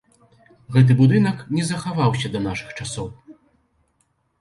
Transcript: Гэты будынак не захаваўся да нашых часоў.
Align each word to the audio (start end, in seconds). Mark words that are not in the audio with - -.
Гэты 0.77 0.91
будынак 1.01 1.45
не 1.57 1.63
захаваўся 1.71 2.27
да 2.39 2.43
нашых 2.49 2.69
часоў. 2.81 3.07